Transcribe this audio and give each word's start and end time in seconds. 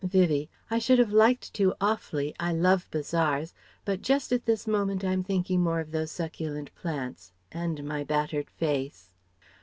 Vivie: 0.03 0.49
"I 0.71 0.79
should 0.79 0.97
have 0.97 1.11
liked 1.13 1.53
to 1.53 1.75
awfully: 1.79 2.33
I 2.39 2.53
love 2.53 2.87
bazaars; 2.89 3.53
but 3.85 4.01
just 4.01 4.31
at 4.33 4.47
this 4.47 4.65
moment 4.65 5.05
I'm 5.05 5.23
thinking 5.23 5.61
more 5.61 5.79
of 5.79 5.91
those 5.91 6.09
succulent 6.09 6.73
plants... 6.73 7.33
and 7.51 7.83
my 7.83 8.03
battered 8.03 8.49
face." 8.49 9.11